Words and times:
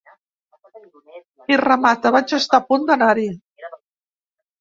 I 1.55 1.59
remata: 1.61 2.11
Vaig 2.15 2.33
estar 2.39 2.61
a 2.61 2.65
punt 2.71 2.87
d’anar-hi. 2.89 3.27